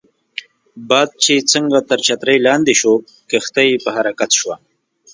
[0.89, 2.93] باد چې څنګه تر چترۍ لاندې شو،
[3.29, 4.55] کښتۍ په حرکت شوه.